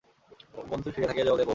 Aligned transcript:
বন্ধু 0.71 0.87
শুইয়া 0.93 1.07
থাকিয়াই 1.09 1.27
জবাব 1.27 1.37
দেয়, 1.37 1.45
বৌ! 1.45 1.49